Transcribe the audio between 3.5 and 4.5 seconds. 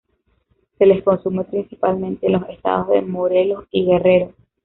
y Guerrero.